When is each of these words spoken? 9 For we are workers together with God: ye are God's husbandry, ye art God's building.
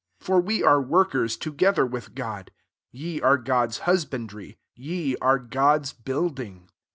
9 0.19 0.25
For 0.25 0.41
we 0.41 0.63
are 0.63 0.81
workers 0.81 1.37
together 1.37 1.85
with 1.85 2.15
God: 2.15 2.49
ye 2.91 3.21
are 3.21 3.37
God's 3.37 3.77
husbandry, 3.85 4.57
ye 4.75 5.15
art 5.21 5.51
God's 5.51 5.93
building. 5.93 6.69